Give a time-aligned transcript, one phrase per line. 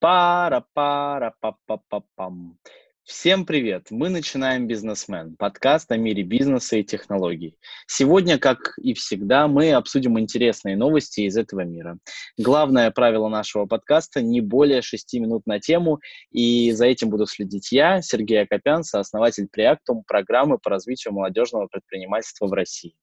[0.00, 2.56] Пара-пара-па-па-па-пам.
[3.02, 3.88] Всем привет!
[3.90, 7.58] Мы начинаем «Бизнесмен»– подкаст о мире бизнеса и технологий.
[7.88, 11.98] Сегодня, как и всегда, мы обсудим интересные новости из этого мира.
[12.36, 15.98] Главное правило нашего подкаста– не более шести минут на тему,
[16.30, 22.46] и за этим буду следить я, Сергей Акопян, сооснователь Преактум, программы по развитию молодежного предпринимательства
[22.46, 22.94] в России.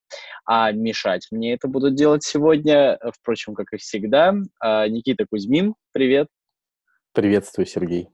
[0.45, 5.75] А мешать мне это будут делать сегодня, впрочем, как и всегда, а, Никита Кузьмин.
[5.91, 6.29] Привет!
[7.15, 8.09] Приветствую, Сергей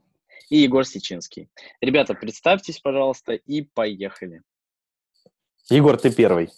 [0.51, 1.49] и Егор Сечинский.
[1.79, 4.43] Ребята, представьтесь, пожалуйста, и поехали.
[5.69, 6.49] Егор, ты первый.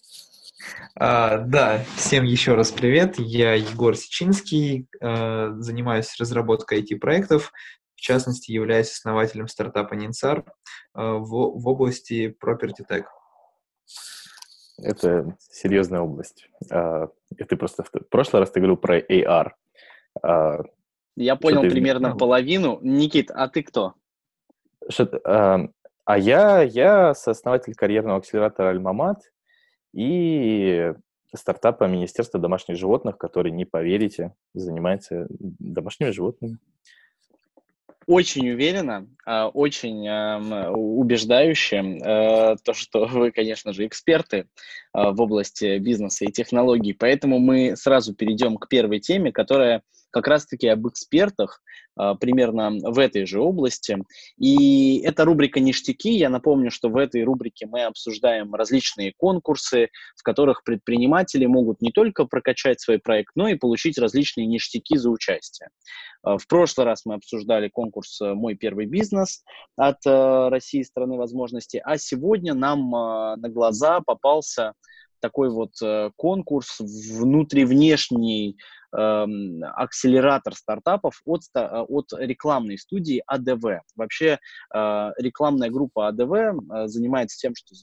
[0.95, 3.19] А, да, всем еще раз привет.
[3.19, 7.51] Я Егор Сечинский, а, занимаюсь разработкой IT-проектов,
[7.95, 10.43] в частности, являюсь основателем стартапа Ninsar
[10.93, 13.03] а, в, в области Property Tech.
[14.79, 16.47] Это серьезная область.
[16.71, 19.51] А, ты просто в прошлый раз ты говорил про AR.
[21.17, 21.69] А, я понял ты...
[21.69, 22.79] примерно половину.
[22.81, 23.93] Никит, а ты кто?
[24.89, 25.67] Что, э,
[26.05, 29.21] а я, я сооснователь карьерного акселератора Альмамат
[29.93, 30.93] и
[31.35, 36.57] стартапа Министерства домашних животных, который, не поверите, занимается домашними животными.
[38.05, 44.47] Очень уверенно, а, очень убеждающе э, то, что вы, конечно же, эксперты
[44.91, 46.91] а, в области бизнеса и технологий.
[46.93, 49.83] Поэтому мы сразу перейдем к первой теме, которая
[50.13, 51.61] как раз-таки об экспертах,
[51.95, 53.97] а, примерно в этой же области.
[54.37, 56.11] И это рубрика «Ништяки».
[56.11, 61.91] Я напомню, что в этой рубрике мы обсуждаем различные конкурсы, в которых предприниматели могут не
[61.91, 65.69] только прокачать свой проект, но и получить различные ништяки за участие.
[66.21, 69.43] А, в прошлый раз мы обсуждали конкурс «Мой первый бизнес»
[69.75, 74.73] от а, России страны возможностей, а сегодня нам на глаза попался
[75.19, 75.71] такой вот
[76.17, 78.57] конкурс внутривнешний
[78.93, 83.81] акселератор стартапов от, э, от рекламной студии АДВ.
[83.95, 84.37] Вообще
[84.73, 87.75] э, рекламная группа АДВ э, занимается тем, что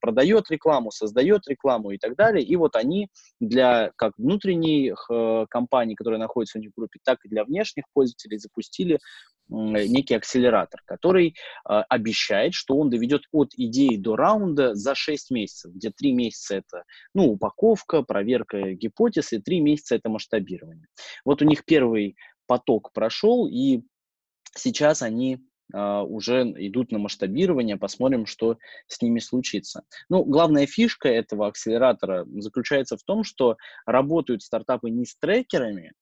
[0.00, 2.44] продает рекламу, создает рекламу и так далее.
[2.44, 3.08] И вот они
[3.40, 5.08] для как внутренних
[5.48, 8.98] компаний, которые находятся в них группе, так и для внешних пользователей запустили
[9.48, 15.72] некий акселератор, который э, обещает, что он доведет от идеи до раунда за 6 месяцев,
[15.72, 16.84] где 3 месяца это
[17.14, 20.86] ну, упаковка, проверка гипотез, и 3 месяца это масштабирование.
[21.24, 23.82] Вот у них первый поток прошел, и
[24.54, 25.38] сейчас они
[25.74, 29.82] Uh, уже идут на масштабирование, посмотрим, что с ними случится.
[30.08, 35.92] Ну, главная фишка этого акселератора заключается в том, что работают стартапы не с трекерами,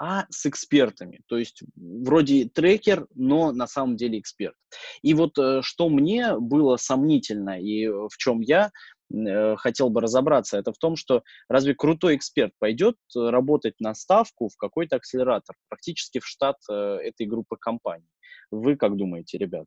[0.00, 1.20] а с экспертами.
[1.26, 4.56] То есть вроде трекер, но на самом деле эксперт.
[5.02, 8.70] И вот э, что мне было сомнительно и в чем я
[9.12, 14.48] э, хотел бы разобраться, это в том, что разве крутой эксперт пойдет работать на ставку
[14.48, 18.08] в какой-то акселератор, практически в штат э, этой группы компаний?
[18.50, 19.66] Вы как думаете, ребят?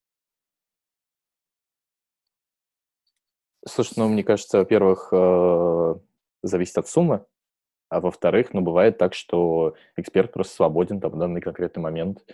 [3.68, 5.14] Слушай, ну, мне кажется, во-первых,
[6.42, 7.26] зависит от суммы,
[7.94, 12.26] а во-вторых, ну, бывает так, что эксперт просто свободен там в данный конкретный момент,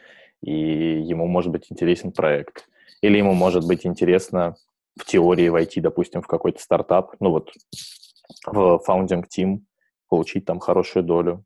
[0.41, 2.69] и ему может быть интересен проект.
[3.01, 4.55] Или ему может быть интересно
[4.97, 7.51] в теории войти, допустим, в какой-то стартап, ну вот
[8.45, 9.59] в founding team,
[10.07, 11.43] получить там хорошую долю.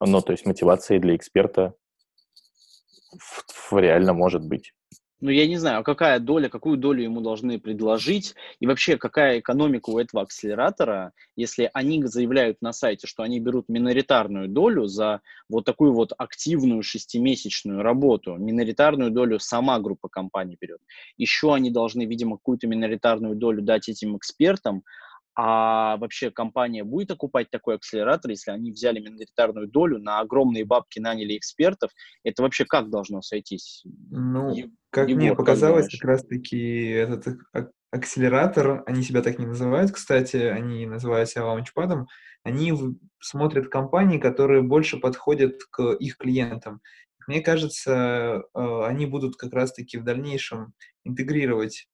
[0.00, 1.74] Ну, то есть мотивация для эксперта
[3.18, 4.74] в, в реально может быть
[5.22, 9.38] ну, я не знаю, а какая доля, какую долю ему должны предложить, и вообще какая
[9.38, 15.20] экономика у этого акселератора, если они заявляют на сайте, что они берут миноритарную долю за
[15.48, 20.80] вот такую вот активную шестимесячную работу, миноритарную долю сама группа компаний берет.
[21.16, 24.82] Еще они должны, видимо, какую-то миноритарную долю дать этим экспертам,
[25.34, 30.98] а вообще компания будет окупать такой акселератор, если они взяли миноритарную долю, на огромные бабки
[30.98, 31.90] наняли экспертов?
[32.22, 33.82] Это вообще как должно сойтись?
[34.10, 37.38] Ну, Е- как Егор, мне показалось, как, как раз-таки этот
[37.90, 42.08] акселератор, они себя так не называют, кстати, они называются лаунчпадом,
[42.42, 42.72] они
[43.20, 46.80] смотрят компании, которые больше подходят к их клиентам.
[47.26, 50.74] Мне кажется, э, они будут как раз-таки в дальнейшем
[51.04, 51.88] интегрировать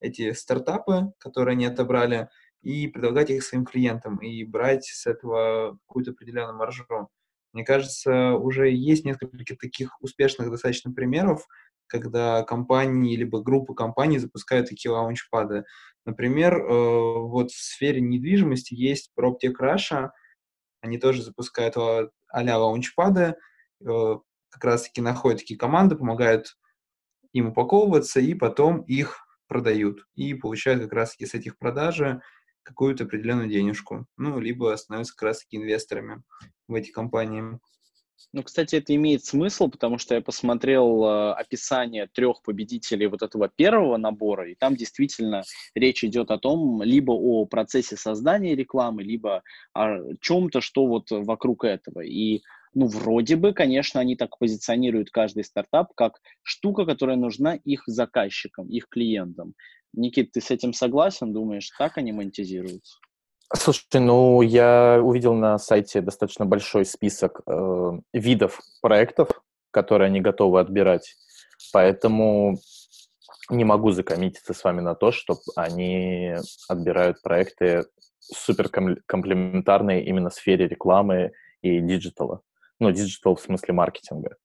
[0.00, 2.28] эти стартапы, которые они отобрали,
[2.62, 7.08] и предлагать их своим клиентам и брать с этого какую-то определенную маржу.
[7.52, 11.46] Мне кажется, уже есть несколько таких успешных достаточно примеров,
[11.86, 15.64] когда компании либо группы компаний запускают такие лаунчпады.
[16.06, 20.10] Например, э, вот в сфере недвижимости есть PropTech Russia,
[20.80, 21.76] они тоже запускают
[22.28, 23.34] а-ля лаунчпады,
[23.84, 24.16] э,
[24.50, 26.56] как раз-таки находят такие команды, помогают
[27.32, 30.06] им упаковываться, и потом их продают.
[30.14, 32.22] И получают как раз-таки с этих продажи
[32.62, 36.22] какую-то определенную денежку, ну, либо становятся как раз-таки инвесторами
[36.68, 37.58] в эти компании.
[38.32, 43.48] Ну, кстати, это имеет смысл, потому что я посмотрел э, описание трех победителей вот этого
[43.48, 45.42] первого набора, и там действительно
[45.74, 49.42] речь идет о том, либо о процессе создания рекламы, либо
[49.72, 52.00] о чем-то, что вот вокруг этого.
[52.00, 52.42] И
[52.74, 58.68] ну, вроде бы, конечно, они так позиционируют каждый стартап как штука, которая нужна их заказчикам,
[58.68, 59.54] их клиентам.
[59.92, 61.32] Никит, ты с этим согласен?
[61.32, 62.98] Думаешь, так они монетизируются?
[63.52, 69.28] Слушай, ну я увидел на сайте достаточно большой список э, видов проектов,
[69.72, 71.16] которые они готовы отбирать,
[71.72, 72.58] поэтому
[73.50, 76.36] не могу закоммититься с вами на то, что они
[76.68, 77.86] отбирают проекты
[78.20, 82.42] супер комплементарные именно сфере рекламы и digital а.
[82.80, 84.36] Ну, digital в смысле маркетинга.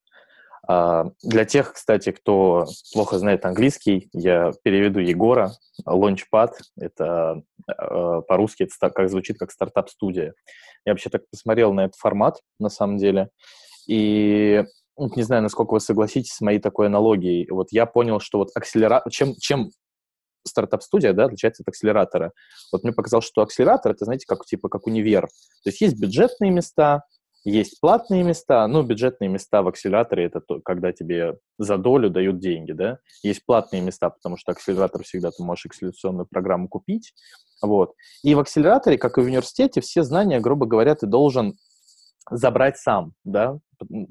[0.68, 5.52] А, для тех, кстати, кто плохо знает английский, я переведу Егора.
[5.88, 10.34] Launchpad— это а, по-русски, это как звучит как стартап-студия.
[10.86, 13.30] Я вообще так посмотрел на этот формат, на самом деле,
[13.88, 14.64] и
[14.98, 17.50] не знаю, насколько вы согласитесь с моей такой аналогией.
[17.50, 19.12] Вот я понял, что вот акселератор...
[19.12, 19.72] Чем, чем
[20.48, 22.32] стартап-студия, да, отличается от акселератора?
[22.72, 25.28] Вот мне показалось, что акселератор— это, знаете, как, типа, как универ.
[25.64, 27.04] То есть есть бюджетные места,
[27.46, 32.40] есть платные места, ну, бюджетные места в акселераторе— это то, когда тебе за долю дают
[32.40, 33.00] деньги, да.
[33.24, 37.14] Есть платные места, потому что акселератор всегда ты можешь акселерационную программу купить,
[37.62, 37.94] вот.
[38.24, 41.56] И в акселераторе, как и в университете, все знания, грубо говоря, ты должен
[42.30, 43.60] забрать сам, да.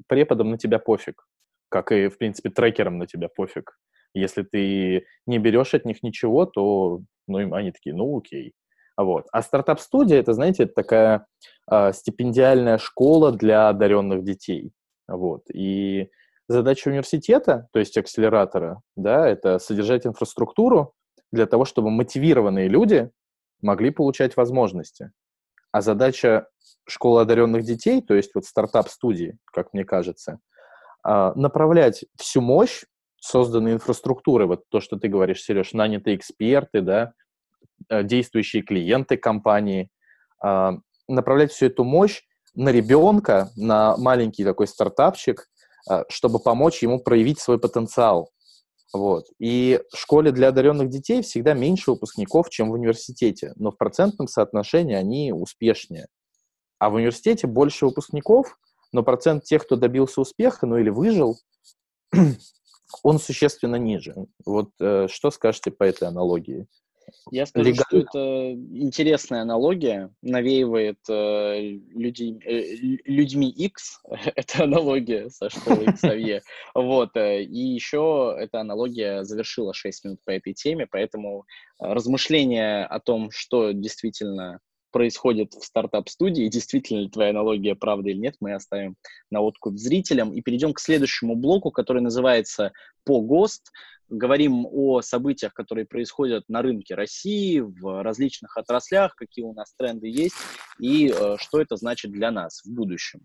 [0.07, 1.27] Преподам на тебя пофиг,
[1.69, 3.77] как и, в принципе, трекерам на тебя пофиг.
[4.13, 8.53] Если ты не берешь от них ничего, то, ну, они такие, ну, окей.
[8.97, 9.25] Вот.
[9.33, 11.27] А стартап-студия, это, знаете, это такая
[11.69, 14.71] стипендиальная школа для одаренных детей.
[15.07, 15.43] Вот.
[15.51, 16.09] И
[16.47, 20.93] задача университета, то есть акселератора, да, это содержать инфраструктуру
[21.31, 23.09] для того, чтобы мотивированные люди
[23.61, 25.11] могли получать возможности.
[25.71, 26.47] А задача
[26.87, 30.39] школы одаренных детей, то есть вот стартап-студии, как мне кажется,
[31.07, 32.83] э, направлять всю мощь
[33.19, 37.13] созданной инфраструктуры, вот то, что ты говоришь, Сереж, нанятые эксперты, да,
[37.89, 39.89] Э, действующие клиенты компании,
[40.41, 40.73] а,
[41.07, 42.23] направлять всю эту мощь
[42.53, 45.47] на ребенка, на маленький такой стартапчик,
[45.89, 48.31] а, чтобы помочь ему проявить свой потенциал.
[48.93, 49.25] Вот.
[49.39, 54.27] И в школе для одаренных детей всегда меньше выпускников, чем в университете, но в процентном
[54.27, 56.07] соотношении они успешнее.
[56.79, 58.57] А в университете больше выпускников,
[58.91, 61.37] но процент тех, кто добился успеха, ну или выжил,
[63.03, 64.15] он существенно ниже.
[64.45, 66.67] Вот э, что скажете по этой аналогии?
[67.31, 67.85] Я скажу, Легально.
[67.87, 71.59] что это интересная аналогия, навеивает э,
[71.93, 72.75] люди, э,
[73.05, 74.01] людьми X,
[74.35, 76.41] это аналогия со школы Xavier,
[76.73, 81.45] вот, э, и еще эта аналогия завершила 6 минут по этой теме, поэтому
[81.81, 84.59] э, размышления о том, что действительно
[84.95, 88.95] происходит в стартап-студии, действительно ли твоя аналогия правда или нет, мы оставим
[89.29, 92.71] на откуп зрителям и перейдем к следующему блоку, который называется
[93.03, 93.73] «По ГОСТ»,
[94.07, 100.07] говорим о событиях, которые происходят на рынке России, в различных отраслях, какие у нас тренды
[100.07, 100.35] есть
[100.79, 103.19] и э, что это значит для нас в будущем.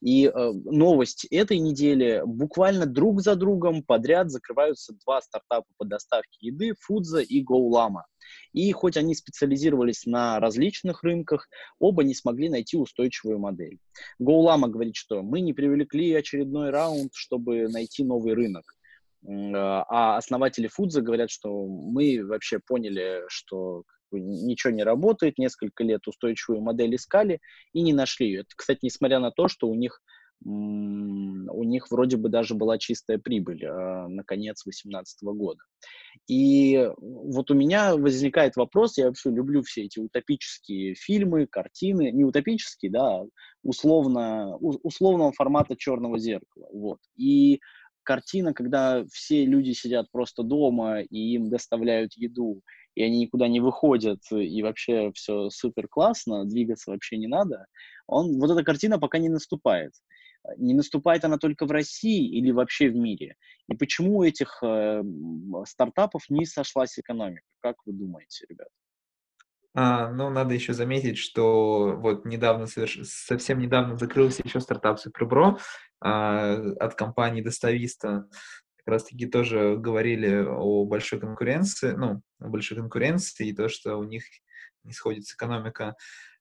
[0.00, 6.38] И э, новость этой недели буквально друг за другом подряд закрываются два стартапа по доставке
[6.40, 8.04] еды, Фудза и GoLama.
[8.52, 11.48] И хоть они специализировались на различных рынках,
[11.78, 13.78] оба не смогли найти устойчивую модель.
[14.20, 18.64] GoLama говорит, что мы не привлекли очередной раунд, чтобы найти новый рынок.
[19.26, 26.06] А, а основатели Фудза говорят, что мы вообще поняли, что ничего не работает, несколько лет
[26.08, 27.40] устойчивую модель искали
[27.72, 28.40] и не нашли ее.
[28.40, 30.00] Это, кстати, несмотря на то, что у них
[30.42, 35.60] у них вроде бы даже была чистая прибыль э, на конец 2018 года.
[36.26, 42.24] И вот у меня возникает вопрос, я вообще люблю все эти утопические фильмы, картины, не
[42.24, 43.22] утопические, да,
[43.62, 46.68] условно, условного формата черного зеркала.
[46.72, 46.98] Вот.
[47.16, 47.60] И
[48.02, 52.62] картина, когда все люди сидят просто дома и им доставляют еду,
[53.00, 57.64] и они никуда не выходят, и вообще все супер классно, двигаться вообще не надо,
[58.06, 59.92] он, вот эта картина пока не наступает.
[60.58, 63.36] Не наступает она только в России или вообще в мире?
[63.68, 65.02] И почему у этих э,
[65.66, 67.44] стартапов не сошлась экономика?
[67.60, 68.68] Как вы думаете, ребят?
[69.74, 73.00] А, ну, надо еще заметить, что вот недавно, соверш...
[73.04, 75.58] совсем недавно закрылся еще стартап Супербро
[76.00, 78.28] а, от компании Достависта.
[78.84, 84.04] Как раз-таки тоже говорили о большой конкуренции, ну, о большой конкуренции и то, что у
[84.04, 84.24] них
[84.84, 85.96] не сходится экономика.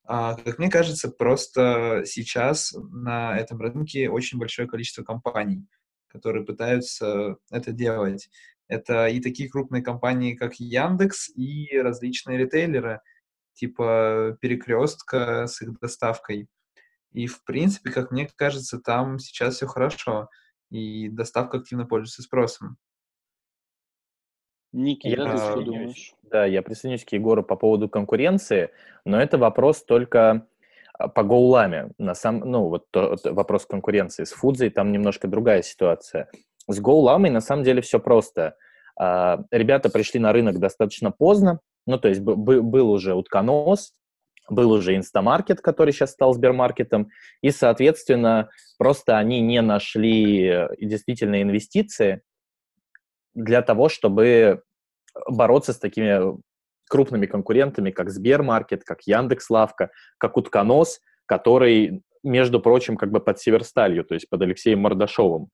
[0.05, 5.67] А, как мне кажется, просто сейчас на этом рынке очень большое количество компаний,
[6.07, 8.29] которые пытаются это делать.
[8.67, 13.01] Это и такие крупные компании, как Яндекс, и различные ритейлеры,
[13.53, 16.47] типа перекрестка с их доставкой.
[17.11, 20.29] И, в принципе, как мне кажется, там сейчас все хорошо,
[20.69, 22.77] и доставка активно пользуется спросом.
[24.71, 26.13] Никита, я ты что думаешь?
[26.23, 28.69] Да, я присоединюсь к Егору по поводу конкуренции,
[29.03, 30.47] но это вопрос только
[30.93, 31.89] а, по гоуламе.
[31.97, 36.29] На сам, ну, вот то, вопрос конкуренции с Фудзой, там немножко другая ситуация.
[36.67, 38.55] С гоуламой на самом деле все просто.
[38.95, 43.93] А, ребята пришли на рынок достаточно поздно, ну, то есть был уже утконос,
[44.51, 47.09] был уже инстамаркет, который сейчас стал Сбермаркетом,
[47.41, 52.21] и, соответственно, просто они не нашли э, действительно инвестиции
[53.33, 54.63] для того, чтобы
[55.27, 56.37] бороться с такими
[56.89, 64.03] крупными конкурентами, как Сбермаркет, как Яндекс.Лавка, как Утконос, который, между прочим, как бы под Северсталью,
[64.03, 65.49] то есть под Алексеем Мордашовым.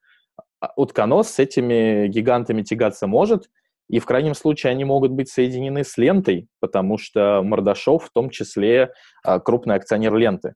[0.61, 3.49] А Утконос с этими гигантами тягаться может,
[3.89, 8.29] и в крайнем случае они могут быть соединены с лентой, потому что Мордашов в том
[8.29, 8.91] числе
[9.23, 10.55] а, крупный акционер ленты.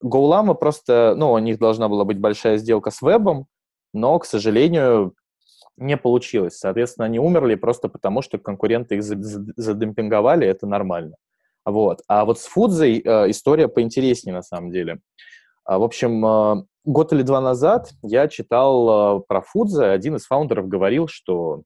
[0.00, 3.46] Гоулама просто, ну, у них должна была быть большая сделка с вебом,
[3.92, 5.14] но, к сожалению,
[5.76, 6.58] не получилось.
[6.58, 11.16] Соответственно, они умерли просто потому, что конкуренты их задемпинговали, это нормально.
[11.64, 12.00] Вот.
[12.08, 15.00] А вот с Фудзой э, история поинтереснее на самом деле.
[15.64, 19.84] А, в общем, э, год или два назад я читал э, про Фудзе.
[19.86, 21.62] Один из фаундеров говорил, что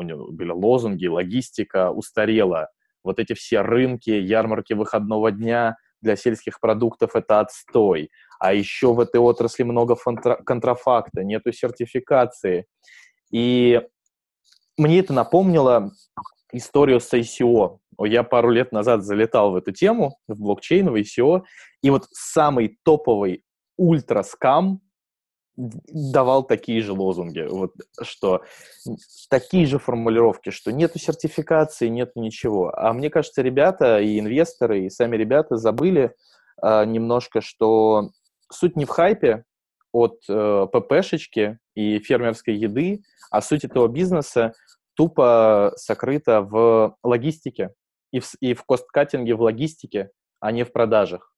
[0.00, 2.68] у него были лозунги, логистика устарела.
[3.04, 8.10] Вот эти все рынки, ярмарки выходного дня для сельских продуктов– это отстой.
[8.38, 9.96] А еще в этой отрасли много
[10.44, 12.66] контрафакта, нету сертификации.
[13.30, 13.80] И
[14.76, 15.92] мне это напомнило
[16.52, 17.78] историю с ICO.
[18.02, 21.42] Я пару лет назад залетал в эту тему, в блокчейн, в ICO,
[21.82, 23.44] и вот самый топовый
[23.76, 24.80] ультра-скам
[25.60, 28.42] давал такие же лозунги, вот, что
[29.28, 32.72] такие же формулировки, что нету сертификации, нету ничего.
[32.74, 36.14] А мне кажется, ребята и инвесторы, и сами ребята забыли
[36.62, 38.10] э, немножко, что
[38.50, 39.44] суть не в хайпе
[39.92, 44.54] от э, ППшечки и фермерской еды, а суть этого бизнеса
[44.94, 47.74] тупо сокрыта в логистике
[48.12, 51.29] и в, и в косткатинге в логистике, а не в продажах.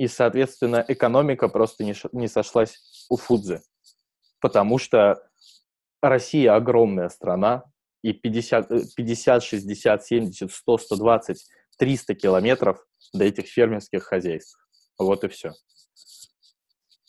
[0.00, 3.60] И, соответственно, экономика просто не, не сошлась у Фудзы,
[4.40, 5.22] потому что
[6.00, 7.64] Россия огромная страна,
[8.02, 14.58] и 50, 50, 60, 70, 100, 120, 300 километров до этих фермерских хозяйств.
[14.98, 15.52] Вот и все.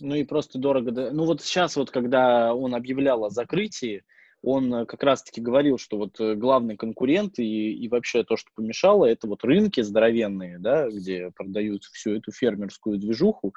[0.02, 0.92] Ну и просто дорого.
[1.14, 4.04] Ну вот сейчас вот, когда он объявлял о закрытии,
[4.42, 8.50] он э, как раз-таки говорил, что вот э, главный конкурент и, и вообще то, что
[8.56, 13.54] помешало, это вот рынки здоровенные, да, где продают всю эту фермерскую движуху,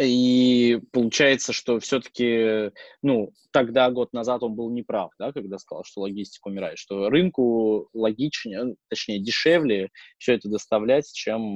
[0.00, 2.72] и получается, что все-таки,
[3.02, 7.88] ну, тогда, год назад, он был неправ, да, когда сказал, что логистика умирает, что рынку
[7.94, 11.52] логичнее, точнее, дешевле все это доставлять, чем,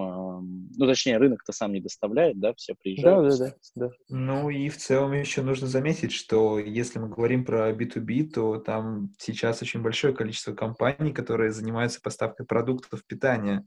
[0.76, 3.30] ну, точнее, рынок-то сам не доставляет, да, все приезжают.
[3.30, 3.94] Да, да, да, да.
[4.08, 9.12] Ну, и в целом еще нужно заметить, что если мы говорим про B2B, то там
[9.18, 13.66] сейчас очень большое количество компаний, которые занимаются поставкой продуктов питания.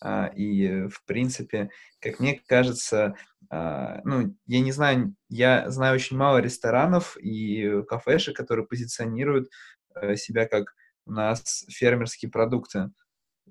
[0.00, 3.14] А, и, в принципе, как мне кажется,
[3.50, 9.50] а, ну, я не знаю, я знаю очень мало ресторанов и кафешек, которые позиционируют
[9.94, 10.74] э, себя как
[11.06, 12.90] у нас фермерские продукты.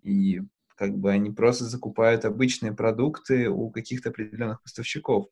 [0.01, 0.41] И
[0.75, 5.27] как бы они просто закупают обычные продукты у каких-то определенных поставщиков.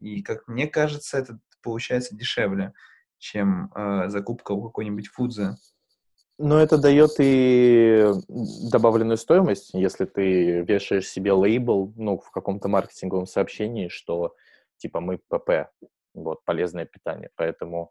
[0.00, 2.72] И, как мне кажется, это получается дешевле,
[3.18, 5.56] чем э, закупка у какой-нибудь фудзы.
[6.38, 13.26] Но это дает и добавленную стоимость, если ты вешаешь себе лейбл, ну, в каком-то маркетинговом
[13.26, 14.36] сообщении, что,
[14.76, 15.70] типа, мы ПП,
[16.14, 17.30] вот, полезное питание.
[17.34, 17.90] Поэтому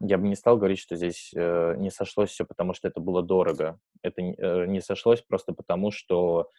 [0.00, 3.22] я бы не стал говорить, что здесь э, не сошлось все, потому что это было
[3.22, 3.78] дорого.
[4.02, 6.50] Это э, не сошлось просто потому, что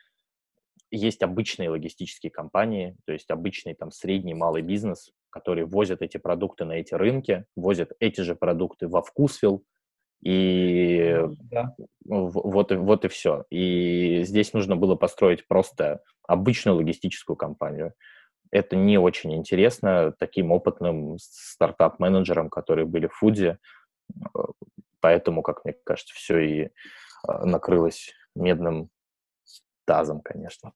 [0.91, 6.65] есть обычные логистические компании, то есть обычный там средний, малый бизнес, которые возят эти продукты
[6.65, 9.63] на эти рынки, возят эти же продукты во вкусвилл,
[10.21, 11.19] и
[11.51, 11.75] да.
[12.05, 13.45] вот, вот и все.
[13.49, 17.93] И здесь нужно было построить просто обычную логистическую компанию.
[18.51, 23.59] Это не очень интересно таким опытным стартап-менеджерам, которые были в Фуде.
[24.99, 26.69] Поэтому, как мне кажется, все и
[27.27, 28.89] а, накрылось медным
[29.85, 30.73] тазом, конечно.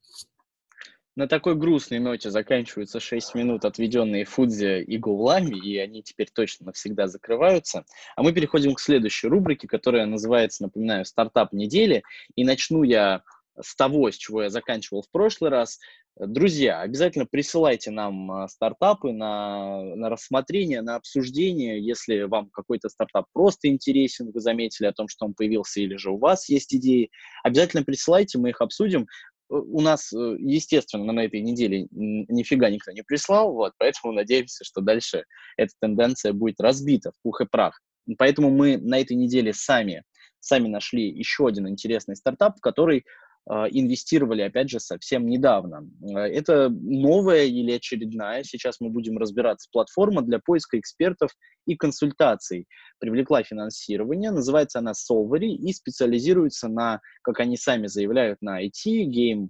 [1.19, 6.67] На такой грустной ноте заканчиваются 6 минут, отведенные Фудзе и Гоулами, и они теперь точно
[6.67, 7.83] навсегда закрываются.
[8.15, 12.03] А мы переходим к следующей рубрике, которая называется, напоминаю, «Стартап недели».
[12.37, 13.23] И начну я
[13.59, 15.79] с того, с чего я заканчивал в прошлый раз.
[16.17, 21.85] Друзья, обязательно присылайте нам а, стартапы на, на рассмотрение, на обсуждение.
[21.85, 26.11] Если вам какой-то стартап просто интересен, вы заметили о том, что он появился, или же
[26.11, 27.09] у вас есть идеи,
[27.43, 29.07] обязательно присылайте, мы их обсудим.
[29.49, 35.25] У нас, естественно, на этой неделе нифига никто не прислал, вот, поэтому надеемся, что дальше
[35.57, 37.81] эта тенденция будет разбита в пух и прах.
[38.17, 40.03] Поэтому мы на этой неделе сами,
[40.39, 43.05] сами нашли еще один интересный стартап, который
[43.49, 45.89] инвестировали, опять же, совсем недавно.
[46.13, 51.31] А, это новая или очередная, сейчас мы будем разбираться, платформа для поиска экспертов
[51.65, 52.67] и консультаций.
[52.99, 59.49] Привлекла финансирование, называется она Solvery и специализируется на, как они сами заявляют, на IT, гейм,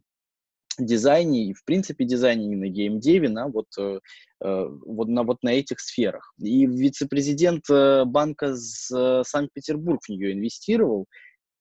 [0.79, 3.99] дизайне и, в принципе, дизайне и на геймдеве, на вот, э,
[4.43, 6.33] э, вот, на, вот на этих сферах.
[6.39, 11.07] И вице-президент э, банка с Санкт-Петербург в нее инвестировал,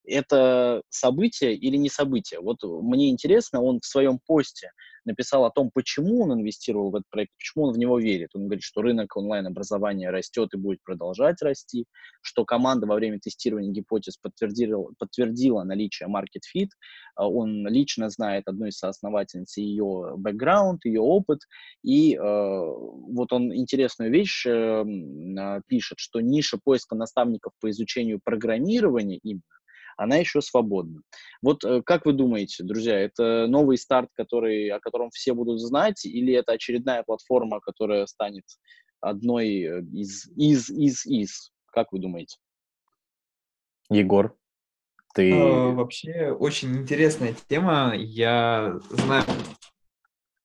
[0.09, 2.41] это событие или не событие.
[2.41, 4.71] Вот мне интересно, он в своем посте
[5.09, 8.31] написал о том, почему он инвестировал в этот проект, почему он в него верит.
[8.35, 11.87] Он говорит, что рынок онлайн-образования растет и будет продолжать расти,
[12.21, 16.69] что команда во время тестирования гипотез подтвердила, подтвердила наличие market fit,
[17.17, 21.41] а он лично знает одну из соосновательниц ее бэкграунд, ее опыт,
[21.83, 24.85] и э, вот он интересную вещь э,
[25.67, 29.43] пишет, что ниша поиска наставников по изучению программирования именно
[29.99, 31.03] она еще свободна.
[31.43, 36.07] Вот э, как вы думаете, друзья, это новый старт, который, о котором все будут знать,
[36.07, 38.45] или это очередная платформа, которая станет
[39.01, 41.53] одной э, из, из, из, из?
[41.67, 42.37] Как вы думаете?
[43.91, 44.37] Егор,
[45.15, 45.33] ты...
[45.33, 47.93] Э, вообще очень интересная тема.
[47.97, 49.25] Я знаю,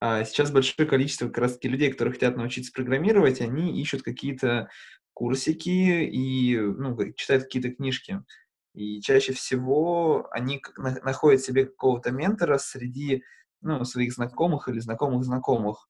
[0.01, 4.69] а, сейчас большое количество как раз таки людей, которые хотят научиться программировать, они ищут какие-то
[5.13, 8.19] курсики и ну, читают какие-то книжки.
[8.73, 13.23] И чаще всего они находят себе какого-то ментора среди
[13.61, 15.89] ну, своих знакомых или знакомых знакомых.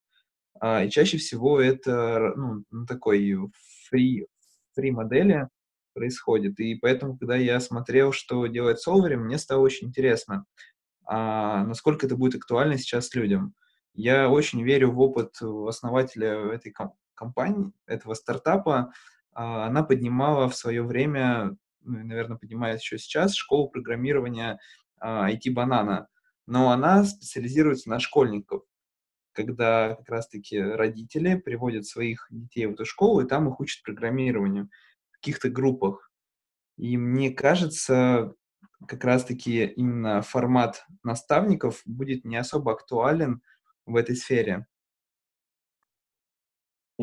[0.60, 3.36] А, и чаще всего это ну, такой
[3.90, 4.28] фри,
[4.75, 5.48] фри модели
[5.94, 6.60] происходит.
[6.60, 10.46] И поэтому, когда я смотрел, что делает Solvery, мне стало очень интересно,
[11.06, 13.54] а насколько это будет актуально сейчас людям.
[13.94, 16.74] Я очень верю в опыт основателя этой
[17.13, 18.92] компании, этого стартапа.
[19.34, 24.60] А, она поднимала в свое время наверное, поднимает еще сейчас, школу программирования
[25.02, 26.08] IT-банана.
[26.46, 28.63] Но она специализируется на школьников,
[29.34, 34.69] когда как раз-таки родители приводят своих детей в эту школу, и там их учат программированию
[35.12, 36.12] в каких-то группах.
[36.78, 38.34] И мне кажется,
[38.88, 43.41] как раз-таки именно формат наставников будет не особо актуален
[43.86, 44.67] в этой сфере.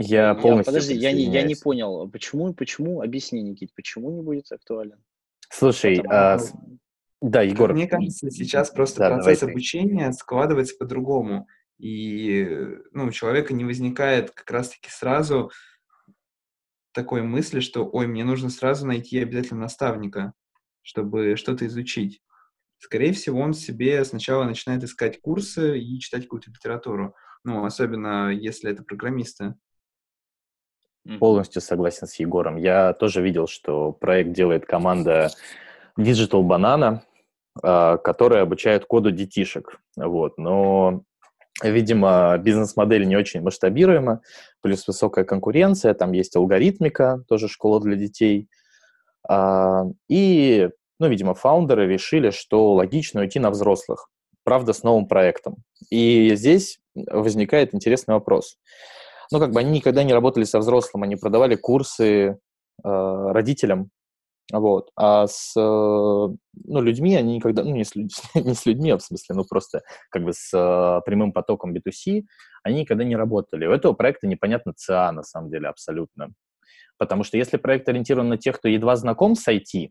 [0.02, 4.50] Я полностью Подожди, я не, я не понял, почему, почему, объясни, Никит, почему не будет
[4.50, 4.98] актуален?
[5.50, 6.38] Слушай, Потому, а,
[7.20, 7.74] да, Егор.
[7.74, 11.46] Мне кажется, сейчас просто да, процесс обучения складывается по-другому.
[11.78, 12.48] И
[12.92, 15.50] ну, у человека не возникает как раз-таки сразу
[16.92, 20.32] такой мысли, что, ой, мне нужно сразу найти обязательно наставника,
[20.80, 22.22] чтобы что-то изучить.
[22.78, 27.14] Скорее всего, он себе сначала начинает искать курсы и читать какую-то литературу.
[27.44, 29.56] Ну, особенно если это программисты.
[31.18, 32.56] Полностью согласен с Егором.
[32.56, 35.30] Я тоже видел, что проект делает команда
[35.98, 37.00] Digital Banana,
[37.62, 39.80] а, которая обучает коду детишек.
[39.96, 40.36] Вот.
[40.36, 41.02] Но,
[41.62, 44.20] видимо, бизнес-модель не очень масштабируема,
[44.60, 48.48] плюс высокая конкуренция, там есть алгоритмика, тоже школа для детей.
[49.26, 54.10] А, и, ну, видимо, фаундеры решили, что логично уйти на взрослых,
[54.44, 55.56] правда, с новым проектом.
[55.88, 58.58] И здесь возникает интересный вопрос–
[59.30, 62.36] ну, как бы они никогда не работали со взрослым, они продавали курсы э,
[62.84, 63.90] родителям,
[64.52, 64.90] вот.
[64.96, 69.02] А с ну, людьми они никогда, ну, не с, людь, не с людьми, а в
[69.02, 72.22] смысле, ну, просто как бы с э, прямым потоком B2C
[72.62, 73.66] они никогда не работали.
[73.66, 76.32] У этого проекта непонятно ЦА, на самом деле, абсолютно.
[76.98, 79.90] Потому что если проект ориентирован на тех, кто едва знаком с IT,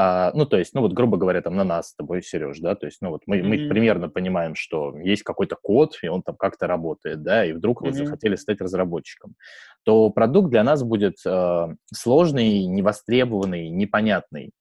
[0.00, 2.76] а, ну, то есть, ну, вот, грубо говоря, там, на нас с тобой, Сереж, да,
[2.76, 3.42] то есть, ну, вот мы, mm-hmm.
[3.42, 7.82] мы примерно понимаем, что есть какой-то код, и он там как-то работает, да, и вдруг
[7.82, 7.86] mm-hmm.
[7.86, 9.34] вы захотели стать разработчиком,
[9.82, 14.52] то продукт для нас будет э, сложный, невостребованный, непонятный.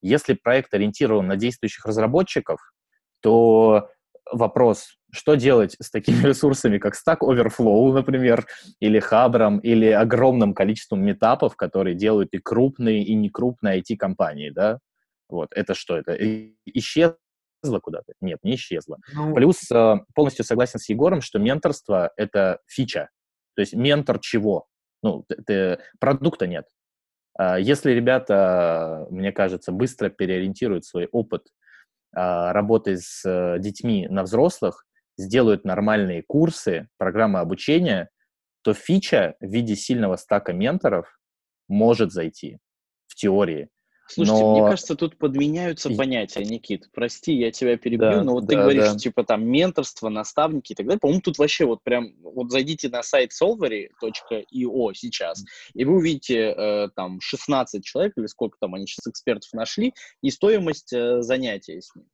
[0.00, 2.60] Если проект ориентирован на действующих разработчиков,
[3.20, 3.88] то
[4.30, 8.46] вопрос, что делать с такими ресурсами, как Stack Overflow, например,
[8.80, 14.78] или Хабром, или огромным количеством метапов, которые делают и крупные, и некрупные IT-компании, да?
[15.28, 16.16] Вот, это что, это
[16.66, 17.16] исчезло
[17.80, 18.12] куда-то?
[18.20, 18.98] Нет, не исчезло.
[19.14, 19.34] Ну...
[19.34, 23.08] Плюс э, полностью согласен с Егором, что менторство— это фича.
[23.54, 24.66] То есть ментор чего?
[25.02, 26.66] Ну, ты, продукта нет.
[27.36, 31.46] А если ребята, мне кажется, быстро переориентируют свой опыт
[32.14, 38.10] а, работы с э, детьми на взрослых, сделают нормальные курсы, программы обучения,
[38.62, 41.18] то фича в виде сильного стака менторов
[41.68, 42.58] может зайти
[43.06, 43.68] в теории.
[44.06, 44.52] Слушайте, но...
[44.52, 46.90] мне кажется, тут подменяются понятия, Никит.
[46.92, 48.96] Прости, я тебя перебью, да, но вот да, ты говоришь, да.
[48.96, 51.00] типа там менторство, наставники и так далее.
[51.00, 56.88] По-моему, тут вообще вот прям, вот зайдите на сайт solvery.io сейчас, и вы увидите э,
[56.94, 61.94] там 16 человек, или сколько там они сейчас экспертов нашли, и стоимость э, занятия с
[61.94, 62.04] ним.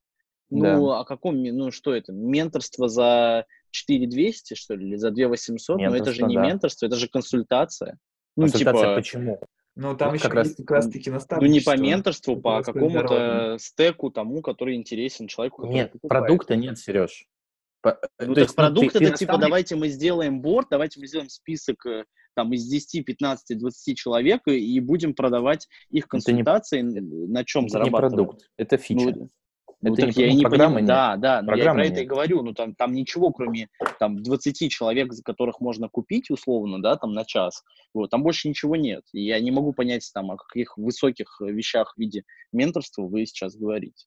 [0.51, 1.01] Ну, да.
[1.01, 5.79] о каком, ну что это, менторство за 4200, что ли, или за 2800?
[5.79, 6.47] Ну, это же не да.
[6.47, 7.99] менторство, это же консультация.
[8.37, 8.95] Ну, консультация типа...
[8.95, 9.41] почему?
[9.77, 11.71] Ну, там вот еще как раз, как раз таки наставничество.
[11.71, 15.67] Ну, не по менторству, по какому-то стеку тому, который интересен человеку.
[15.67, 16.25] Нет, покупает.
[16.25, 17.27] продукта нет, Сереж.
[17.81, 17.99] По...
[18.19, 22.05] Ну, то, есть продукт это типа, давайте мы сделаем борт, давайте мы сделаем список э,
[22.35, 27.73] там из 10, 15, 20 человек и будем продавать их консультации, не, на чем это
[27.73, 28.13] зарабатывать.
[28.13, 29.05] не продукт, это фича.
[29.07, 29.31] Ну, ну,
[29.83, 30.87] это так не, я не понимаю.
[30.87, 31.93] Да, да, но я про нет.
[31.93, 32.43] это и говорю.
[32.43, 37.13] Ну, там, там ничего, кроме там 20 человек, за которых можно купить, условно, да, там
[37.13, 37.63] на час.
[37.95, 39.05] Вот, там больше ничего нет.
[39.13, 43.57] И я не могу понять, там, о каких высоких вещах в виде менторства вы сейчас
[43.57, 44.07] говорите.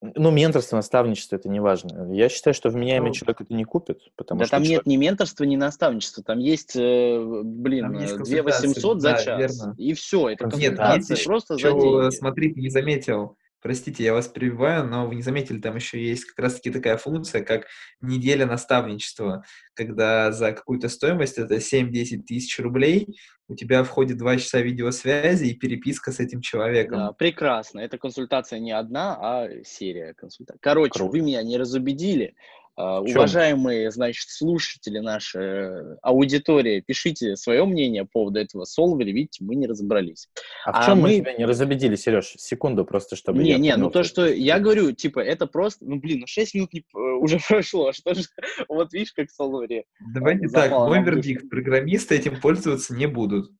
[0.00, 2.12] Ну, менторство, наставничество, это не важно.
[2.12, 4.50] Я считаю, что вменяемый ну, человек это не купит, потому да что...
[4.52, 4.86] там человек...
[4.86, 6.22] нет ни менторства, ни наставничества.
[6.22, 9.74] Там есть, э, блин, 2 800 за да, час, верно.
[9.76, 10.28] и все.
[10.28, 12.14] Это консультация, нет, просто за деньги.
[12.14, 16.24] Смотри, ты не заметил, Простите, я вас перебиваю, но вы не заметили, там еще есть
[16.24, 17.66] как раз-таки такая функция, как
[18.00, 19.44] неделя наставничества,
[19.74, 23.18] когда за какую-то стоимость, это 7-10 тысяч рублей,
[23.48, 26.98] у тебя входит 2 часа видеосвязи и переписка с этим человеком.
[26.98, 27.80] Да, прекрасно.
[27.80, 30.60] Эта консультация не одна, а серия консультаций.
[30.60, 31.12] Короче, Круто.
[31.12, 32.36] вы меня не разубедили.
[32.78, 39.56] Uh, уважаемые, значит, слушатели наши, аудитория, пишите свое мнение по поводу этого Solver, видите, мы
[39.56, 40.28] не разобрались.
[40.64, 42.34] А, а в чем мы тебя не разобедили, Сереж?
[42.36, 46.20] Секунду просто, чтобы Не, не, ну то, что я говорю, типа, это просто, ну блин,
[46.20, 48.22] ну 6 минут не, э, уже прошло, что же,
[48.68, 49.82] вот видишь, как в Solver.
[50.14, 53.50] Давайте так, мой вердикт, программисты этим пользоваться не будут.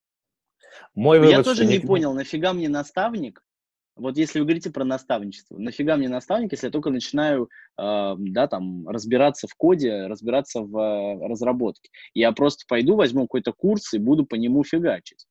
[0.95, 3.43] Мой вывод, я тоже не понял, нафига мне наставник,
[3.99, 8.47] вот если вы говорите про наставничество, нафига мне наставник, если я только начинаю, э, да,
[8.47, 11.91] там, разбираться в коде, разбираться в э, разработке.
[12.15, 15.27] Я просто пойду, возьму какой-то курс и буду по нему фигачить.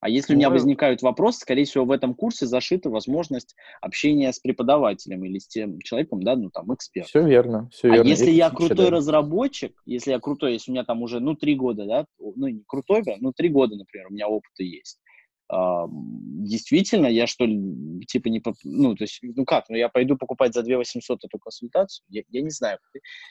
[0.00, 4.38] А если у меня возникают вопросы, скорее всего, в этом курсе зашита возможность общения с
[4.38, 7.08] преподавателем или с тем человеком, да, ну, там, экспертом.
[7.08, 8.04] Все верно, все а верно.
[8.04, 8.90] А если я крутой да.
[8.90, 12.62] разработчик, если я крутой, если у меня там уже, ну, три года, да, ну, не
[12.66, 15.00] крутой, ну, три года, например, у меня опыта есть,
[15.48, 20.54] действительно, я что ли, типа, не, ну, то есть, ну как, ну я пойду покупать
[20.54, 22.04] за 2 800 эту консультацию?
[22.08, 22.78] Я, я не знаю.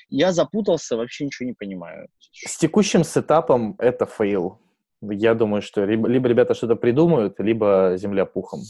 [0.10, 2.08] Я запутался, вообще ничего не понимаю.
[2.32, 4.60] С текущим setup ом это fail.
[5.02, 8.62] Я думаю, что либо, либо ребята что-то придумают, либо земля пухом.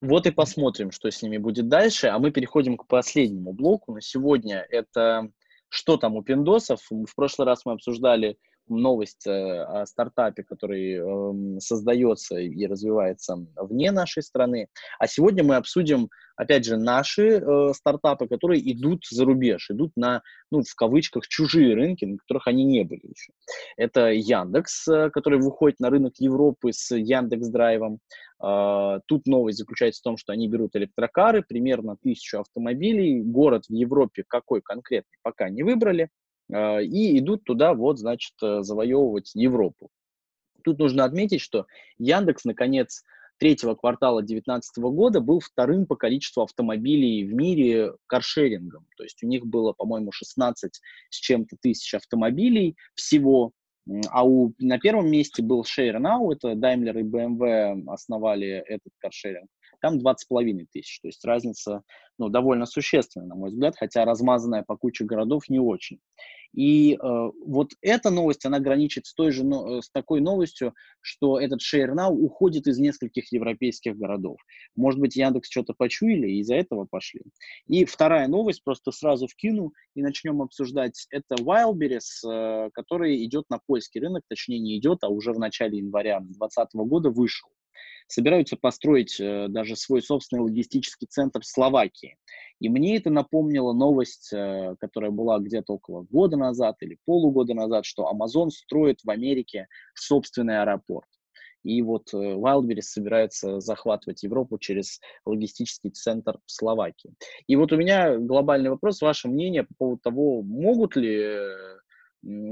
[0.00, 2.08] Вот и посмотрим, что с ними будет дальше.
[2.08, 4.66] А мы переходим к последнему блоку на сегодня.
[4.68, 5.30] Это
[5.68, 6.80] что там у пиндосов.
[6.90, 8.36] В прошлый раз мы обсуждали
[8.68, 14.68] новость э, о стартапе, который эм, создается и развивается вне нашей страны.
[14.98, 20.22] А сегодня мы обсудим, опять же, наши э, стартапы, которые идут за рубеж, идут на,
[20.50, 23.32] ну, в кавычках, чужие рынки, на которых они не были еще.
[23.76, 27.98] Это Яндекс, э, который выходит на рынок Европы с Яндекс Драйвом.
[29.06, 33.22] Тут новость заключается в том, что они берут электрокары, примерно тысячу автомобилей.
[33.22, 36.10] Город в Европе какой конкретный пока не выбрали.
[36.54, 39.90] А, и идут туда, вот, значит, э, завоевывать Европу.
[40.62, 41.66] Тут нужно отметить, что
[41.98, 43.02] Яндекс, наконец,
[43.38, 48.86] третьего квартала 2019 года был вторым по количеству автомобилей в мире каршерингом.
[48.96, 53.50] То есть у них было, по-моему, 16 с чем-то тысяч автомобилей всего.
[54.10, 59.48] А у, на первом месте был ShareNow, это Daimler и BMW основали этот каршеринг.
[59.84, 61.82] Там 20,5 тысяч, то есть разница
[62.16, 65.98] ну, довольно существенная, на мой взгляд, хотя размазанная по куче городов не очень.
[66.54, 66.96] И э,
[67.44, 72.08] вот эта новость, она граничит с, той же, э, с такой новостью, что этот ShareNow
[72.08, 74.38] уходит из нескольких европейских городов.
[74.74, 77.20] Может быть, Яндекс что-то почуяли и из-за этого пошли.
[77.66, 81.06] И вторая новость, просто сразу вкину и начнем обсуждать.
[81.10, 85.76] Это Wildberries, э, который идет на польский рынок, точнее не идет, а уже в начале
[85.76, 87.50] января 2020 года вышел
[88.08, 92.16] собираются построить э, даже свой собственный логистический центр в Словакии.
[92.60, 97.84] И мне это напомнило новость, э, которая была где-то около года назад или полугода назад,
[97.84, 101.08] что Amazon строит в Америке собственный аэропорт.
[101.64, 107.14] И вот э, Wildberries собирается захватывать Европу через логистический центр в Словакии.
[107.46, 111.38] И вот у меня глобальный вопрос, ваше мнение по поводу того, могут ли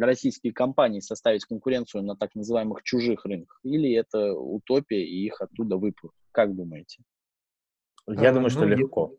[0.01, 5.77] российские компании составить конкуренцию на так называемых чужих рынках, или это утопия и их оттуда
[5.77, 6.13] выпрут?
[6.31, 7.03] Как думаете?
[8.07, 9.17] Я а, думаю, что ну, легко.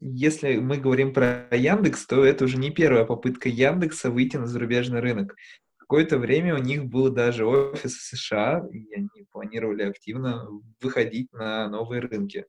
[0.00, 5.00] Если мы говорим про Яндекс, то это уже не первая попытка Яндекса выйти на зарубежный
[5.00, 5.34] рынок.
[5.78, 10.48] какое-то время у них был даже офис в США, и они планировали активно
[10.80, 12.46] выходить на новые рынки.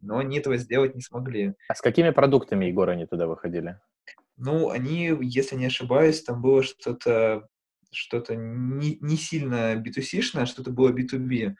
[0.00, 1.54] Но они этого сделать не смогли.
[1.68, 3.78] А с какими продуктами, Егор, они туда выходили?
[4.36, 7.48] Ну, они, если не ошибаюсь, там было что-то
[7.90, 11.54] что-то не, не сильно B2C-шное, а что-то было B2B.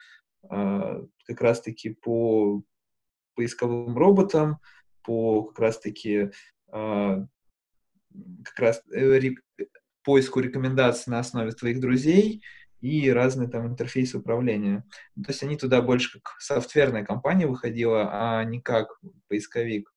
[0.49, 2.61] А, как раз-таки по
[3.35, 4.59] поисковым роботам,
[5.03, 6.31] по как раз-таки
[6.71, 7.25] а,
[8.43, 9.31] как раз э,
[10.03, 12.43] поиску рекомендаций на основе твоих друзей
[12.81, 14.85] и разные там интерфейсы управления.
[15.15, 19.91] То есть они туда больше как софтверная компания выходила, а не как поисковик.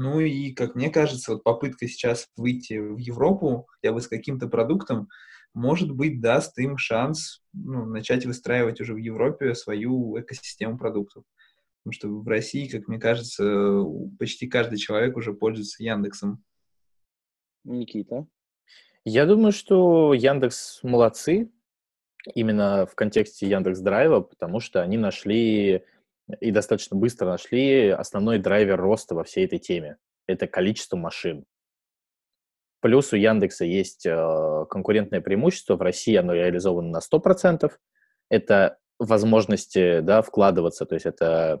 [0.00, 4.46] Ну и, как мне кажется, вот попытка сейчас выйти в Европу хотя бы с каким-то
[4.46, 5.08] продуктом,
[5.54, 11.24] может быть, даст им шанс ну, начать выстраивать уже в Европе свою экосистему продуктов.
[11.82, 13.82] Потому что в России, как мне кажется,
[14.20, 16.44] почти каждый человек уже пользуется Яндексом.
[17.64, 18.28] Никита?
[19.04, 21.50] Я думаю, что Яндекс молодцы
[22.36, 25.82] именно в контексте Яндекс Драйва, потому что они нашли
[26.40, 29.96] и достаточно быстро нашли основной драйвер роста во всей этой теме.
[30.26, 31.44] Это количество машин.
[32.80, 35.76] Плюс у Яндекса есть э, конкурентное преимущество.
[35.76, 37.72] В России оно реализовано на 100%.
[38.30, 41.60] Это возможности да, вкладываться, то есть это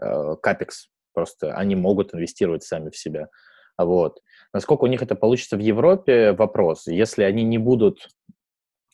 [0.00, 0.88] э, капекс.
[1.14, 3.28] Просто они могут инвестировать сами в себя.
[3.76, 4.20] Вот.
[4.52, 6.86] Насколько у них это получится в Европе, вопрос.
[6.86, 8.08] Если они не будут,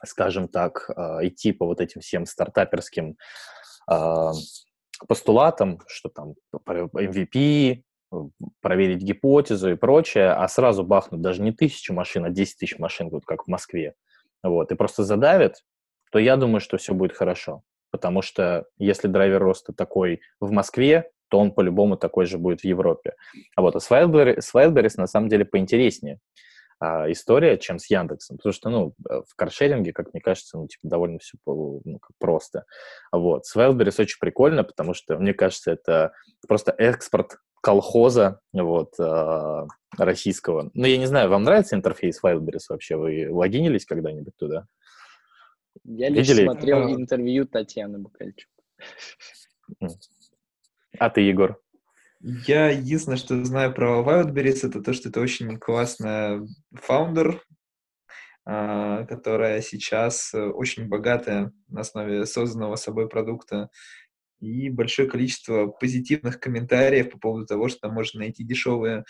[0.05, 3.17] скажем так, э, идти по вот этим всем стартаперским
[5.07, 6.35] постулатам, что там
[6.73, 7.83] MVP,
[8.61, 13.11] проверить гипотезу и прочее, а сразу бахнут даже не тысячу машин, а 10 тысяч машин,
[13.11, 13.95] вот как в Москве,
[14.43, 15.65] вот, и просто задавят,
[16.11, 17.63] то я думаю, что все будет хорошо.
[17.91, 22.65] Потому что если драйвер роста такой в Москве, то он по-любому такой же будет в
[22.65, 23.15] Европе.
[23.55, 26.19] А вот а с Wildberries, с Wildberries на самом деле поинтереснее
[26.81, 30.69] а, история, чем с Яндексом, потому что, ну, э, в каршеринге, как мне кажется, ну,
[30.69, 32.65] типа, довольно все ну, просто.
[33.11, 33.47] Вот.
[33.47, 36.13] С Wildberries очень прикольно, потому что, мне кажется, это
[36.47, 40.71] просто экспорт колхоза вот, э, российского.
[40.73, 42.97] Ну, я не знаю, вам нравится интерфейс Wildberries вообще?
[42.97, 44.67] Вы логинились когда-нибудь туда?
[45.83, 46.45] Я лишь Видели?
[46.45, 48.51] смотрел интервью Татьяны Букальчук.
[50.99, 51.61] А ты, Егор?
[52.21, 57.43] Я единственное, что знаю про Wildberries, это то, что это очень классная фаундер,
[58.45, 63.71] а, которая сейчас э, очень богатая на основе созданного собой продукта
[64.41, 69.05] и большое количество позитивных комментариев по поводу того, что там можно найти дешевые,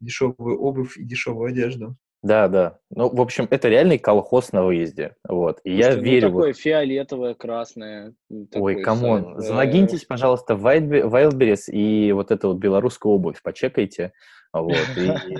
[0.00, 1.96] дешевую обувь и дешевую одежду.
[2.22, 2.78] Да, да.
[2.90, 5.16] Ну, в общем, это реальный колхоз на выезде.
[5.28, 5.60] Вот.
[5.64, 6.28] И Слушайте, я ну, верю...
[6.28, 8.14] такое фиолетовое, красное.
[8.54, 9.34] Ой, come on.
[9.34, 14.12] Сайт, Залогиньтесь, пожалуйста, в Wildberries и вот эту вот белорусскую обувь почекайте.
[14.52, 14.76] Вот.
[14.96, 15.36] И,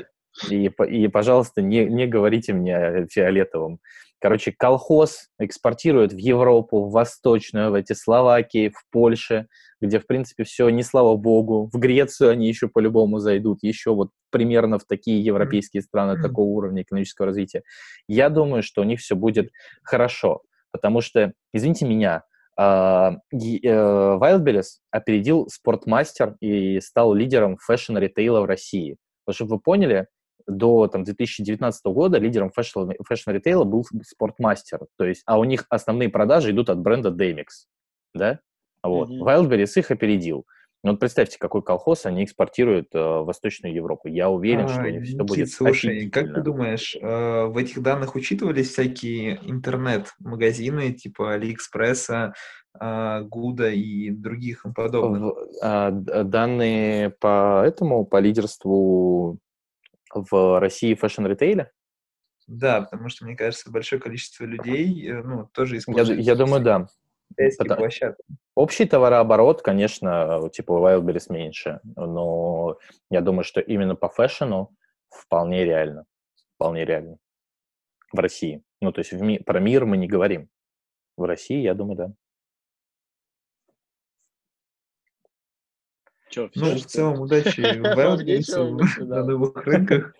[0.50, 3.80] и, и, пожалуйста, не, не говорите мне о фиолетовом.
[4.20, 9.48] Короче, колхоз экспортирует в Европу, в Восточную, в эти Словакии, в Польше,
[9.80, 11.68] где, в принципе, все не слава богу.
[11.72, 16.82] В Грецию они еще по-любому зайдут, еще вот примерно в такие европейские страны такого уровня
[16.82, 17.62] экономического развития.
[18.06, 19.50] Я думаю, что у них все будет
[19.82, 22.22] хорошо, потому что, извините меня,
[22.60, 28.98] э, Wildberries опередил Спортмастер и стал лидером fashion-ритейла в России.
[29.24, 30.06] Потому что вы поняли,
[30.46, 36.50] до там, 2019 года лидером fashion-ритейла был Спортмастер, то есть, а у них основные продажи
[36.50, 37.46] идут от бренда Demix,
[38.14, 38.40] да?
[38.82, 39.10] Вот.
[39.10, 39.22] Mm-hmm.
[39.22, 40.44] Wildberries их опередил.
[40.84, 44.08] Ну, вот представьте, какой колхоз они экспортируют э, в Восточную Европу.
[44.08, 48.16] Я уверен, а, что у все будет Слушай, как ты думаешь, э, в этих данных
[48.16, 52.34] учитывались всякие интернет-магазины типа Алиэкспресса,
[52.80, 55.22] э, Goods а и других подобных?
[55.22, 59.38] В, э, данные по этому, по лидерству
[60.14, 61.70] в России fashion-ритейле?
[62.46, 66.20] Да, потому что, мне кажется, большое количество людей э, ну, тоже используют...
[66.20, 66.86] Я, я думаю, да.
[67.58, 67.88] Потому...
[68.54, 72.76] Общий товарооборот, конечно, типа Wildberries меньше, но
[73.10, 74.76] я думаю, что именно по fashion у
[75.08, 76.04] вполне реально.
[76.56, 77.16] Вполне реально.
[78.12, 78.62] В России.
[78.80, 79.38] Ну, то есть в ми...
[79.38, 80.50] про мир мы не говорим.
[81.16, 82.12] В России, я думаю, да.
[86.32, 90.14] Че, ну, в целом, удачи в на новых рынках.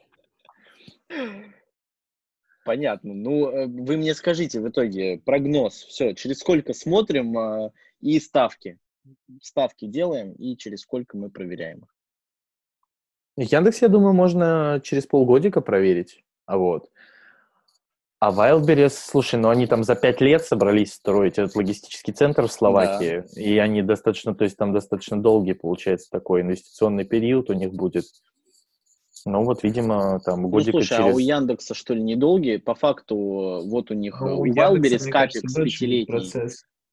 [2.67, 3.15] Понятно.
[3.15, 5.73] Ну, э, вы мне скажите в итоге прогноз.
[5.73, 8.79] Все, через сколько смотрим а, и ставки.
[9.41, 13.49] Ставки делаем, и через сколько мы проверяем их.
[13.51, 16.23] Яндекс, я думаю, можно через полгодика проверить.
[16.45, 16.91] А вот.
[18.23, 22.53] А Wildberries, слушай, ну они там за пять лет собрались строить этот логистический центр в
[22.53, 23.43] Словакии, да.
[23.43, 28.05] и они достаточно, то есть там достаточно долгий, получается, такой инвестиционный период у них будет.
[29.27, 31.13] Ну вот, видимо, там годика ну, слушай, через...
[31.13, 32.61] а у Яндекса что ли недолгие?
[32.61, 33.17] По факту,
[33.67, 36.49] вот у них ну, у Wildberries капекс пятилетний.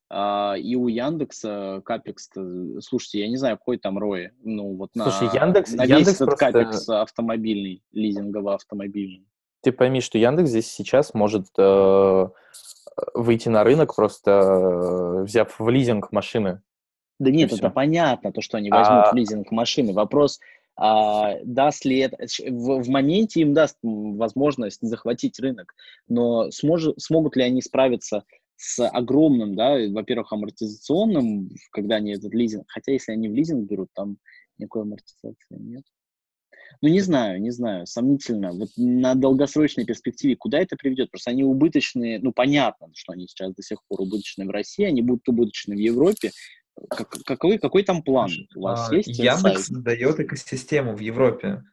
[0.09, 2.31] А, и у Яндекса капекс,
[2.79, 4.31] слушайте, я не знаю, какой там рой.
[4.43, 6.45] Ну вот Слушай, на, Яндекс, на Яндекс весь этот просто...
[6.45, 9.27] капекс автомобильный, лизингово-автомобильный.
[9.62, 12.28] Ты пойми, что Яндекс здесь сейчас может э,
[13.13, 16.62] выйти на рынок, просто э, взяв в лизинг машины.
[17.19, 19.12] Да нет, это понятно, то, что они возьмут а...
[19.12, 19.91] в лизинг машины.
[19.91, 20.39] Вопрос,
[20.78, 22.17] а, даст ли это...
[22.48, 25.76] В, в моменте им даст возможность захватить рынок,
[26.08, 28.24] но смож, смогут ли они справиться
[28.56, 33.89] с огромным, да, во-первых, амортизационным, когда они этот лизинг, хотя если они в лизинг берут,
[33.93, 34.17] там
[34.58, 35.84] никакой амортизации нет.
[36.82, 38.51] Ну, не знаю, не знаю, сомнительно.
[38.53, 41.12] Вот на долгосрочной перспективе куда это приведет?
[41.12, 45.01] Просто они убыточные, ну, понятно, что они сейчас до сих пор убыточные в России, они
[45.01, 46.32] будут убыточны в Европе.
[46.89, 49.10] Как, какой, какой там план у вас а, есть?
[49.10, 51.63] Яндекс создает экосистему в Европе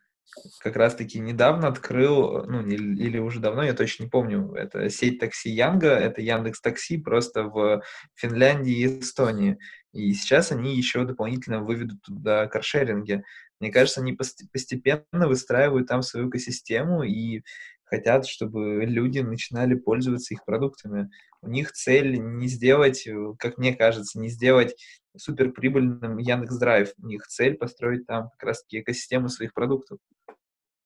[0.60, 5.50] как раз-таки недавно открыл, ну, или уже давно, я точно не помню, это сеть такси
[5.50, 7.82] Янга, это Яндекс Такси просто в
[8.14, 9.58] Финляндии и Эстонии.
[9.96, 13.24] И сейчас они еще дополнительно выведут туда каршеринги.
[13.60, 17.42] Мне кажется, они постепенно выстраивают там свою экосистему и
[17.84, 21.08] хотят, чтобы люди начинали пользоваться их продуктами.
[21.40, 24.76] У них цель не сделать, как мне кажется, не сделать
[25.16, 26.92] суперприбыльным Яндекс Драйв.
[26.98, 29.98] У них цель построить там как раз-таки экосистему своих продуктов.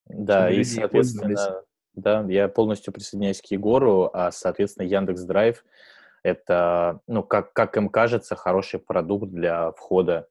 [0.05, 1.63] Да, и, соответственно,
[1.95, 5.65] да, я полностью присоединяюсь к Егору, а, соответственно, Яндекс Драйв—
[6.23, 10.27] это, ну, как, как им кажется, хороший продукт для входа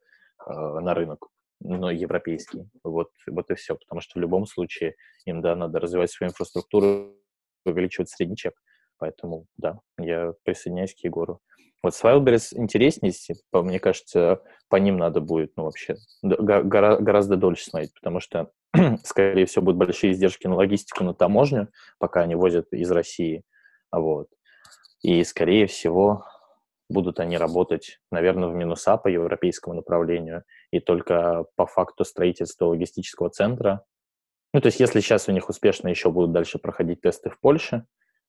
[0.46, 1.28] э, на рынок,
[1.60, 2.68] но европейский.
[2.84, 7.16] Вот, вот и все, потому что в любом случае им, да, надо развивать свою инфраструктуру,
[7.64, 8.54] увеличивать средний чек.
[8.98, 11.40] Поэтому, да, я присоединяюсь к Егору.
[11.82, 13.12] Вот с Wildberries интереснее,
[13.52, 18.50] мне кажется, по ним надо будет, ну, вообще, гора, гораздо дольше смотреть, потому что,
[19.02, 23.44] скорее всего, будут большие издержки на логистику, на таможню, пока они возят из России,
[23.90, 24.28] вот.
[25.02, 26.24] И, скорее всего,
[26.88, 33.30] будут они работать, наверное, в минуса по европейскому направлению, и только по факту строительства логистического
[33.30, 33.84] центра.
[34.52, 37.86] Ну, то есть, если сейчас у них успешно еще будут дальше проходить тесты в Польше,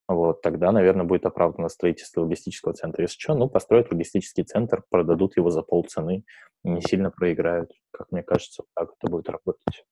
[0.08, 3.02] вот, тогда, наверное, будет оправдано строительство логистического центра.
[3.02, 6.24] Если что, ну, построят логистический центр, продадут его за полцены,
[6.64, 7.72] не сильно проиграют.
[7.92, 9.86] Как мне кажется, так это будет работать.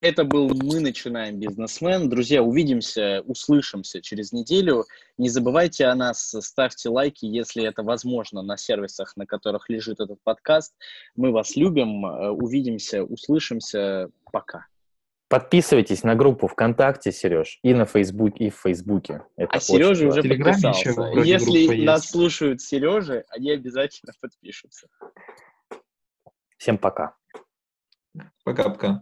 [0.00, 2.08] Это был «Мы начинаем бизнесмен».
[2.08, 4.84] Друзья, увидимся, услышимся через неделю.
[5.16, 10.22] Не забывайте о нас, ставьте лайки, если это возможно, на сервисах, на которых лежит этот
[10.22, 10.72] подкаст.
[11.16, 14.10] Мы вас любим, э, увидимся, услышимся.
[14.30, 14.66] Пока.
[15.28, 19.22] Подписывайтесь на группу ВКонтакте, Сереж, и на Фейсбуке, и в Фейсбуке.
[19.36, 20.90] Это а Сережа уже подписался.
[20.90, 22.12] Еще Если нас есть.
[22.12, 24.86] слушают Сережи, они обязательно подпишутся.
[26.56, 27.16] Всем пока.
[28.44, 28.96] Пока-пока.